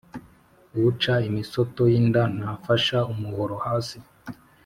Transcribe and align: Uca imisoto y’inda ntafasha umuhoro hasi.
Uca 0.87 1.15
imisoto 1.29 1.81
y’inda 1.91 2.21
ntafasha 2.37 2.97
umuhoro 3.13 3.55
hasi. 3.65 3.97